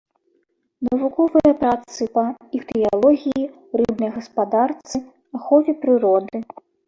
[0.85, 2.23] Навуковыя працы па
[2.59, 3.43] іхтыялогіі,
[3.81, 4.97] рыбнай гаспадарцы,
[5.41, 6.37] ахове прыроды.